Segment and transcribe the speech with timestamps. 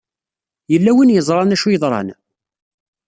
[0.71, 2.09] Yella win yeẓran acu yeḍran?